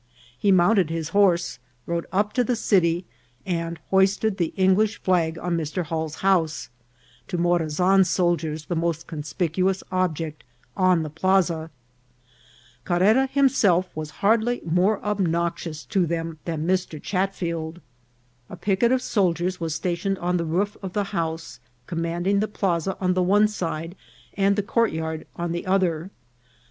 [0.35, 3.05] He mounted his horse, rode up to the city,
[3.45, 5.83] and hoisted the English flag on Mr.
[5.83, 6.69] Hall's house,
[7.27, 10.43] to Morazan's soldiers the most conspicuous object
[10.75, 11.69] on the plaza.
[12.83, 16.37] Carrera himself was hardly more obnoxious to DEFEAT OF MORAZAN.
[16.51, 17.03] 113 them than Mr.
[17.03, 17.79] Chatfield.
[18.49, 22.47] A picket of soldiers was sta tioned on the roof of the house, commanding the
[22.47, 23.95] plaza on the one side
[24.33, 26.09] and the courtyard on the other.